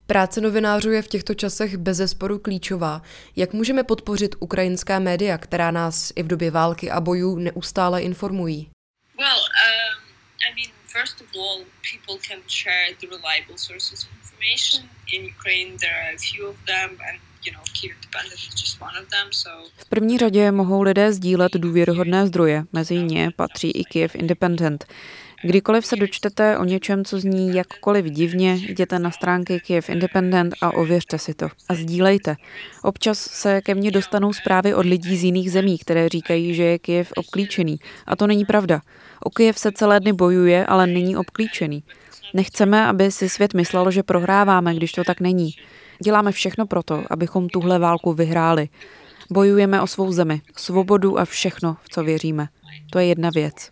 Práce 0.06 0.40
novinářů 0.40 0.90
je 0.90 1.02
v 1.02 1.08
těchto 1.08 1.34
časech 1.34 1.76
bezesporu 1.76 2.38
klíčová. 2.38 3.02
Jak 3.36 3.52
můžeme 3.52 3.84
podpořit 3.84 4.34
ukrajinská 4.38 4.98
média, 4.98 5.38
která 5.38 5.70
nás 5.70 6.12
i 6.16 6.22
v 6.22 6.26
době 6.26 6.50
války 6.50 6.90
a 6.90 7.00
bojů 7.00 7.38
neustále 7.38 8.02
informují? 8.02 8.70
Well, 9.18 9.38
um, 9.38 10.02
I 10.48 10.54
mean, 10.54 10.70
first 10.86 11.20
of 11.20 11.26
all, 11.36 11.64
people 11.92 12.16
can 12.28 12.38
share 12.48 12.94
the 13.00 13.06
reliable 13.06 13.58
sources 13.58 14.04
of 14.04 14.10
information. 14.22 14.88
In 15.12 15.30
Ukraine, 15.36 15.76
there 15.78 15.96
are 16.02 16.14
a 16.14 16.18
few 16.18 16.48
of 16.50 16.56
them, 16.66 16.90
and 16.90 17.20
you 17.46 17.52
know, 17.52 17.62
Kiev 17.72 17.92
Independent 17.96 18.40
is 18.48 18.54
just 18.62 18.80
one 18.80 18.98
of 19.02 19.08
them. 19.08 19.32
So. 19.32 19.50
V 19.76 19.84
první 19.88 20.18
řadě 20.18 20.52
mohou 20.52 20.82
lidé 20.82 21.12
sdílet 21.12 21.52
důvěryhodné 21.52 22.26
zdroje, 22.26 22.64
mezi 22.72 22.94
ně 22.94 23.30
patří 23.36 23.70
i 23.70 23.84
Kiev 23.84 24.14
Independent. 24.14 24.86
Kdykoliv 25.44 25.86
se 25.86 25.96
dočtete 25.96 26.58
o 26.58 26.64
něčem, 26.64 27.04
co 27.04 27.20
zní 27.20 27.54
jakkoliv 27.54 28.04
divně, 28.04 28.54
jděte 28.54 28.98
na 28.98 29.10
stránky 29.10 29.60
Kiev 29.60 29.88
Independent 29.88 30.54
a 30.60 30.74
ověřte 30.74 31.18
si 31.18 31.34
to. 31.34 31.48
A 31.68 31.74
sdílejte. 31.74 32.36
Občas 32.82 33.18
se 33.18 33.60
ke 33.60 33.74
mně 33.74 33.90
dostanou 33.90 34.32
zprávy 34.32 34.74
od 34.74 34.86
lidí 34.86 35.16
z 35.16 35.24
jiných 35.24 35.52
zemí, 35.52 35.78
které 35.78 36.08
říkají, 36.08 36.54
že 36.54 36.62
je 36.62 36.78
Kiev 36.78 37.12
obklíčený. 37.16 37.76
A 38.06 38.16
to 38.16 38.26
není 38.26 38.44
pravda. 38.44 38.80
O 39.24 39.30
Kiev 39.30 39.58
se 39.58 39.72
celé 39.72 40.00
dny 40.00 40.12
bojuje, 40.12 40.66
ale 40.66 40.86
není 40.86 41.16
obklíčený. 41.16 41.82
Nechceme, 42.34 42.86
aby 42.86 43.12
si 43.12 43.28
svět 43.28 43.54
myslel, 43.54 43.90
že 43.90 44.02
prohráváme, 44.02 44.74
když 44.74 44.92
to 44.92 45.04
tak 45.04 45.20
není. 45.20 45.50
Děláme 46.02 46.32
všechno 46.32 46.66
proto, 46.66 47.04
abychom 47.10 47.48
tuhle 47.48 47.78
válku 47.78 48.12
vyhráli. 48.12 48.68
Bojujeme 49.30 49.82
o 49.82 49.86
svou 49.86 50.12
zemi, 50.12 50.40
svobodu 50.56 51.18
a 51.18 51.24
všechno, 51.24 51.76
v 51.82 51.88
co 51.88 52.04
věříme. 52.04 52.48
To 52.90 52.98
je 52.98 53.06
jedna 53.06 53.30
věc. 53.34 53.70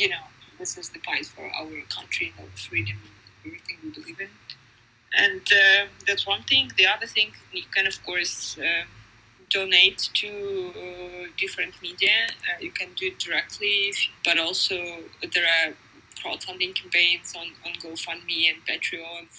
You 0.00 0.08
know, 0.08 0.24
this 0.58 0.78
is 0.78 0.88
the 0.90 1.00
fight 1.00 1.26
for 1.26 1.44
our 1.60 1.70
country, 1.96 2.32
our 2.38 2.50
freedom, 2.56 2.98
everything 3.44 3.76
we 3.84 3.90
believe 3.90 4.20
in. 4.20 4.28
And 5.24 5.42
uh, 5.52 5.86
that's 6.06 6.26
one 6.26 6.42
thing. 6.44 6.72
The 6.76 6.86
other 6.86 7.06
thing, 7.06 7.32
you 7.52 7.64
can, 7.74 7.86
of 7.86 8.02
course, 8.04 8.56
uh, 8.58 8.84
donate 9.50 10.08
to 10.20 10.28
uh, 10.28 11.26
different 11.36 11.74
media. 11.82 12.16
Uh, 12.48 12.64
you 12.64 12.72
can 12.72 12.88
do 12.98 13.06
it 13.06 13.18
directly, 13.18 13.92
but 14.24 14.38
also 14.38 14.74
there 15.34 15.46
are. 15.46 15.74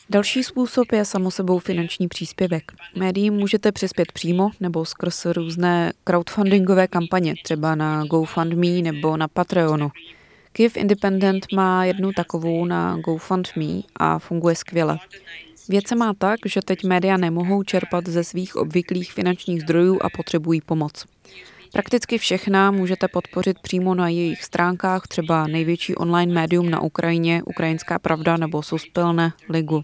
Další 0.09 0.43
způsob 0.43 0.91
je 0.91 1.05
samosebou 1.05 1.59
finanční 1.59 2.07
příspěvek. 2.07 2.71
Médiím 2.95 3.33
můžete 3.33 3.71
přispět 3.71 4.11
přímo 4.11 4.51
nebo 4.59 4.85
skrz 4.85 5.25
různé 5.25 5.93
crowdfundingové 6.03 6.87
kampaně, 6.87 7.33
třeba 7.43 7.75
na 7.75 8.05
GoFundMe 8.05 8.81
nebo 8.81 9.17
na 9.17 9.27
Patreonu. 9.27 9.91
Kiev 10.55 10.77
Independent 10.77 11.45
má 11.53 11.85
jednu 11.85 12.11
takovou 12.11 12.65
na 12.65 12.97
GoFundMe 12.97 13.81
a 13.95 14.19
funguje 14.19 14.55
skvěle. 14.55 14.97
Věc 15.69 15.87
se 15.87 15.95
má 15.95 16.13
tak, 16.13 16.39
že 16.45 16.61
teď 16.65 16.83
média 16.83 17.17
nemohou 17.17 17.63
čerpat 17.63 18.07
ze 18.07 18.23
svých 18.23 18.55
obvyklých 18.55 19.13
finančních 19.13 19.61
zdrojů 19.61 19.99
a 20.01 20.09
potřebují 20.09 20.61
pomoc. 20.61 21.05
Prakticky 21.71 22.17
všechna 22.17 22.71
můžete 22.71 23.07
podpořit 23.07 23.59
přímo 23.59 23.95
na 23.95 24.09
jejich 24.09 24.43
stránkách, 24.43 25.07
třeba 25.07 25.47
největší 25.47 25.95
online 25.95 26.33
médium 26.33 26.69
na 26.69 26.81
Ukrajině, 26.81 27.43
Ukrajinská 27.45 27.99
pravda 27.99 28.37
nebo 28.37 28.63
Suspilne, 28.63 29.33
Ligu. 29.49 29.83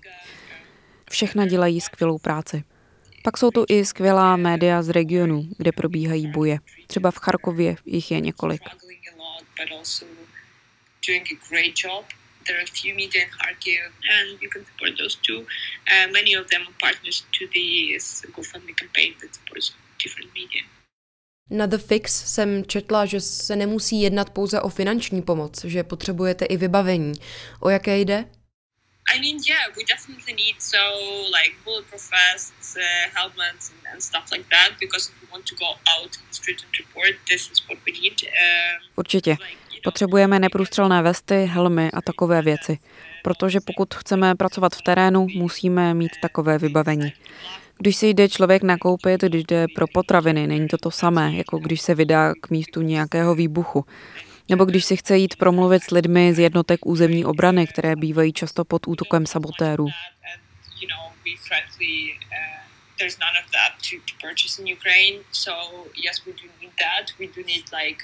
Všechna 1.12 1.46
dělají 1.46 1.82
skvělou 1.82 2.18
práci. 2.18 2.64
Pak 3.24 3.38
jsou 3.38 3.52
tu 3.52 3.66
i 3.70 3.86
skvělá 3.86 4.36
média 4.36 4.84
z 4.84 4.90
regionu, 4.90 5.48
kde 5.58 5.72
probíhají 5.72 6.28
boje. 6.28 6.60
Třeba 6.88 7.12
v 7.12 7.18
Charkově 7.18 7.76
jich 7.86 8.12
je 8.12 8.20
několik. 8.20 8.62
Doing 11.08 11.24
a 11.32 11.38
great 11.50 11.76
job. 11.76 12.06
There 12.46 12.58
are 12.58 12.64
a 12.64 12.74
few 12.82 12.96
media 12.96 13.22
in 13.24 13.30
Kharkiv, 13.30 13.92
and 14.16 14.42
you 14.42 14.50
can 14.50 14.66
support 14.66 14.98
those 14.98 15.16
too. 15.16 15.46
Uh, 15.88 16.12
many 16.12 16.34
of 16.38 16.48
them 16.50 16.62
are 16.62 16.76
partners 16.80 17.24
to 17.34 17.48
the 17.54 18.00
GoFundMe 18.36 18.76
campaign 18.76 19.14
that 19.22 19.36
supports 19.36 19.74
different 20.04 20.34
media. 20.34 20.64
Na 21.50 21.68
The 21.68 21.78
Fix 21.78 22.34
jsem 22.34 22.66
četla, 22.66 23.06
že 23.06 23.20
se 23.20 23.56
nemusí 23.56 24.02
jednat 24.02 24.30
pouze 24.30 24.62
o 24.62 24.70
finanční 24.70 25.22
pomoc, 25.22 25.66
že 25.66 25.84
potřebujete 25.84 26.46
i 26.46 26.58
vybavení. 26.58 27.14
O 27.60 27.70
jaké 27.70 27.98
jde? 27.98 28.26
I 29.16 29.20
mean, 29.20 29.40
yeah, 29.50 29.66
we 29.76 29.84
definitely 29.84 30.34
need 30.34 30.62
so 30.62 30.78
like 31.38 31.56
bulletproof 31.64 32.12
vests, 32.12 32.76
uh, 32.76 32.82
helmets, 33.14 33.72
and, 33.72 33.94
and 33.94 34.04
stuff 34.04 34.32
like 34.32 34.46
that. 34.50 34.78
Because 34.80 35.10
if 35.10 35.22
we 35.22 35.28
want 35.32 35.46
to 35.46 35.56
go 35.56 35.66
out 35.66 36.16
in 36.16 36.24
the 36.30 36.34
street 36.34 36.62
and 36.64 36.72
report, 36.78 37.16
this 37.28 37.50
is 37.52 37.60
what 37.68 37.80
we 37.86 37.92
need. 37.92 38.22
Uh, 38.24 38.78
Určitě. 38.96 39.38
Potřebujeme 39.84 40.40
neprůstřelné 40.40 41.02
vesty, 41.02 41.46
helmy 41.46 41.92
a 41.92 42.02
takové 42.02 42.42
věci, 42.42 42.78
protože 43.24 43.60
pokud 43.60 43.96
chceme 43.96 44.36
pracovat 44.36 44.76
v 44.76 44.82
terénu, 44.82 45.28
musíme 45.36 45.94
mít 45.94 46.12
takové 46.22 46.58
vybavení. 46.58 47.14
Když 47.78 47.96
si 47.96 48.08
jde 48.08 48.30
člověk 48.30 48.64
nakoupit, 48.64 49.22
když 49.22 49.44
jde 49.44 49.66
pro 49.76 49.88
potraviny, 49.94 50.48
není 50.48 50.68
to 50.68 50.78
to 50.78 50.92
samé, 50.92 51.36
jako 51.36 51.58
když 51.58 51.82
se 51.82 51.96
vydá 51.96 52.34
k 52.42 52.50
místu 52.50 52.82
nějakého 52.82 53.36
výbuchu. 53.36 53.86
Nebo 54.50 54.66
když 54.66 54.86
si 54.86 54.98
chce 54.98 55.18
jít 55.18 55.36
promluvit 55.36 55.84
s 55.84 55.92
lidmi 55.92 56.34
z 56.34 56.40
jednotek 56.40 56.86
územní 56.86 57.26
obrany, 57.26 57.68
které 57.68 57.96
bývají 57.96 58.34
často 58.34 58.66
pod 58.66 58.88
útokem 58.88 59.26
sabotérů. 59.26 59.88
there's 63.00 63.18
none 63.18 63.38
of 63.40 63.50
that 63.52 63.80
to, 63.82 63.96
to 64.06 64.14
purchase 64.20 64.60
in 64.60 64.68
Ukraine. 64.68 65.24
So 65.32 65.54
yes, 65.96 66.26
we 66.26 66.34
do 66.34 66.48
need 66.62 66.74
that. 66.78 67.06
We 67.18 67.28
do 67.28 67.42
need 67.48 67.64
like 67.72 68.04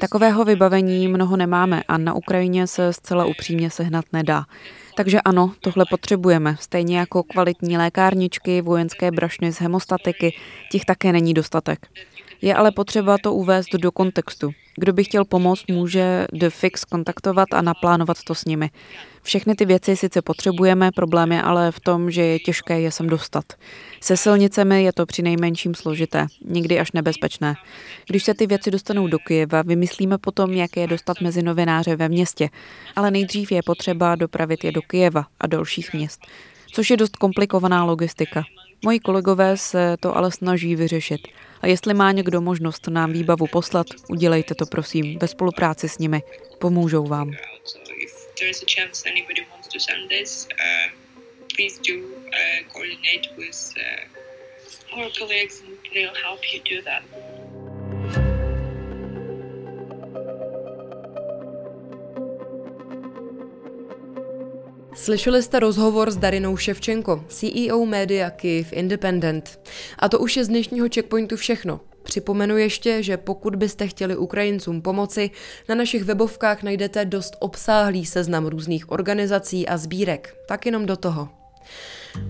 Takového 0.00 0.44
vybavení 0.44 1.08
mnoho 1.08 1.36
nemáme 1.36 1.82
a 1.88 1.98
na 1.98 2.14
Ukrajině 2.14 2.66
se 2.66 2.92
zcela 2.92 3.24
upřímně 3.24 3.70
sehnat 3.70 4.04
nedá. 4.12 4.44
Takže 4.96 5.20
ano, 5.20 5.54
tohle 5.60 5.84
potřebujeme, 5.90 6.56
stejně 6.60 6.98
jako 6.98 7.22
kvalitní 7.22 7.78
lékárničky, 7.78 8.60
vojenské 8.60 9.10
brašny 9.10 9.52
z 9.52 9.60
hemostatiky, 9.60 10.36
těch 10.70 10.84
také 10.84 11.12
není 11.12 11.34
dostatek. 11.34 11.86
Je 12.44 12.54
ale 12.54 12.72
potřeba 12.72 13.18
to 13.18 13.34
uvést 13.34 13.72
do 13.72 13.92
kontextu. 13.92 14.50
Kdo 14.76 14.92
by 14.92 15.04
chtěl 15.04 15.24
pomoct, 15.24 15.68
může 15.68 16.26
The 16.32 16.48
Fix 16.48 16.84
kontaktovat 16.84 17.48
a 17.52 17.62
naplánovat 17.62 18.16
to 18.26 18.34
s 18.34 18.44
nimi. 18.44 18.70
Všechny 19.22 19.54
ty 19.54 19.64
věci 19.64 19.96
sice 19.96 20.22
potřebujeme, 20.22 20.90
problém 20.96 21.32
je 21.32 21.42
ale 21.42 21.72
v 21.72 21.80
tom, 21.80 22.10
že 22.10 22.22
je 22.22 22.38
těžké 22.38 22.80
je 22.80 22.92
sem 22.92 23.06
dostat. 23.06 23.44
Se 24.00 24.16
silnicemi 24.16 24.84
je 24.84 24.92
to 24.92 25.06
při 25.06 25.22
nejmenším 25.22 25.74
složité, 25.74 26.26
někdy 26.44 26.80
až 26.80 26.92
nebezpečné. 26.92 27.54
Když 28.08 28.24
se 28.24 28.34
ty 28.34 28.46
věci 28.46 28.70
dostanou 28.70 29.08
do 29.08 29.18
Kyjeva, 29.18 29.62
vymyslíme 29.62 30.18
potom, 30.18 30.52
jak 30.52 30.76
je 30.76 30.86
dostat 30.86 31.20
mezi 31.20 31.42
novináře 31.42 31.96
ve 31.96 32.08
městě, 32.08 32.48
ale 32.96 33.10
nejdřív 33.10 33.52
je 33.52 33.62
potřeba 33.62 34.14
dopravit 34.14 34.64
je 34.64 34.72
do 34.72 34.82
Kyjeva 34.82 35.26
a 35.40 35.46
dalších 35.46 35.94
měst, 35.94 36.20
což 36.72 36.90
je 36.90 36.96
dost 36.96 37.16
komplikovaná 37.16 37.84
logistika. 37.84 38.42
Moji 38.84 39.00
kolegové 39.00 39.56
se 39.56 39.96
to 40.00 40.16
ale 40.16 40.32
snaží 40.32 40.76
vyřešit. 40.76 41.20
A 41.64 41.66
jestli 41.66 41.94
má 41.94 42.12
někdo 42.12 42.40
možnost 42.40 42.88
nám 42.88 43.12
výbavu 43.12 43.46
poslat, 43.46 43.86
udělejte 44.08 44.54
to 44.54 44.66
prosím 44.66 45.18
ve 45.18 45.28
spolupráci 45.28 45.88
s 45.88 45.98
nimi. 45.98 46.22
Pomůžou 46.58 47.06
vám. 47.06 47.30
our 54.96 55.10
colleagues 55.10 55.62
they'll 55.94 56.14
help 56.24 56.40
you 56.52 56.60
do 56.76 56.82
that. 56.82 57.63
Slyšeli 64.94 65.42
jste 65.42 65.60
rozhovor 65.60 66.10
s 66.10 66.16
Darinou 66.16 66.56
Ševčenko, 66.56 67.24
CEO 67.28 67.86
média 67.86 68.30
Kyiv 68.30 68.72
Independent. 68.72 69.60
A 69.98 70.08
to 70.08 70.18
už 70.18 70.36
je 70.36 70.44
z 70.44 70.48
dnešního 70.48 70.88
checkpointu 70.94 71.36
všechno. 71.36 71.80
Připomenu 72.02 72.56
ještě, 72.56 73.02
že 73.02 73.16
pokud 73.16 73.56
byste 73.56 73.88
chtěli 73.88 74.16
Ukrajincům 74.16 74.82
pomoci, 74.82 75.30
na 75.68 75.74
našich 75.74 76.04
webovkách 76.04 76.62
najdete 76.62 77.04
dost 77.04 77.36
obsáhlý 77.38 78.06
seznam 78.06 78.46
různých 78.46 78.92
organizací 78.92 79.68
a 79.68 79.76
sbírek. 79.76 80.36
Tak 80.48 80.66
jenom 80.66 80.86
do 80.86 80.96
toho. 80.96 81.28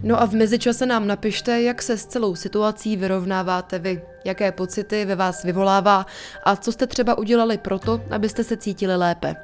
No 0.03 0.23
a 0.23 0.27
v 0.27 0.33
mezičase 0.33 0.87
nám 0.87 1.07
napište, 1.07 1.63
jak 1.63 1.83
se 1.83 1.99
s 1.99 2.07
celou 2.07 2.35
situací 2.35 2.97
vyrovnáváte 2.97 3.79
vy, 3.79 4.03
jaké 4.25 4.53
pocity 4.53 5.05
ve 5.05 5.15
vás 5.15 5.45
vyvolává 5.45 6.07
a 6.45 6.57
co 6.57 6.73
jste 6.73 6.87
třeba 6.87 7.19
udělali 7.19 7.59
proto, 7.59 8.01
abyste 8.11 8.45
se 8.45 8.57
cítili 8.57 8.97
lépe 8.97 9.37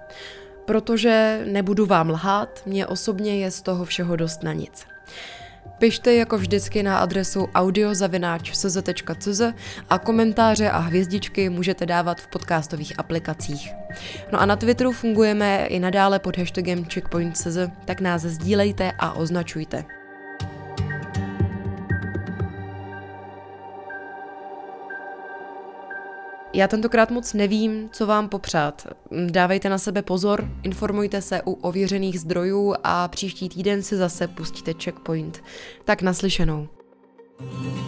protože 0.70 1.40
nebudu 1.44 1.86
vám 1.86 2.10
lhát, 2.10 2.62
mě 2.66 2.86
osobně 2.86 3.36
je 3.36 3.50
z 3.50 3.62
toho 3.62 3.84
všeho 3.84 4.16
dost 4.16 4.42
na 4.42 4.52
nic. 4.52 4.86
Pište 5.78 6.14
jako 6.14 6.38
vždycky 6.38 6.82
na 6.82 6.98
adresu 6.98 7.48
audiozavináč.cz 7.54 9.42
a 9.90 9.98
komentáře 9.98 10.70
a 10.70 10.78
hvězdičky 10.78 11.48
můžete 11.48 11.86
dávat 11.86 12.20
v 12.20 12.26
podcastových 12.26 12.98
aplikacích. 12.98 13.72
No 14.32 14.40
a 14.40 14.46
na 14.46 14.56
Twitteru 14.56 14.92
fungujeme 14.92 15.66
i 15.66 15.80
nadále 15.80 16.18
pod 16.18 16.38
hashtagem 16.38 16.84
checkpoint.cz, 16.84 17.58
tak 17.84 18.00
nás 18.00 18.22
sdílejte 18.22 18.92
a 18.98 19.12
označujte. 19.12 19.99
Já 26.52 26.68
tentokrát 26.68 27.10
moc 27.10 27.34
nevím, 27.34 27.88
co 27.92 28.06
vám 28.06 28.28
popřát. 28.28 28.86
Dávejte 29.30 29.68
na 29.68 29.78
sebe 29.78 30.02
pozor, 30.02 30.48
informujte 30.62 31.22
se 31.22 31.42
u 31.46 31.52
ověřených 31.52 32.20
zdrojů 32.20 32.74
a 32.84 33.08
příští 33.08 33.48
týden 33.48 33.82
si 33.82 33.96
zase 33.96 34.28
pustíte 34.28 34.72
checkpoint. 34.72 35.42
Tak 35.84 36.02
naslyšenou. 36.02 36.68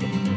thank 0.00 0.26
you 0.26 0.31